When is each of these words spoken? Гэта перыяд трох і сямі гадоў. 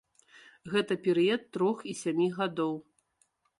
Гэта 0.75 0.97
перыяд 1.09 1.45
трох 1.59 1.85
і 1.93 1.95
сямі 2.01 2.27
гадоў. 2.41 2.73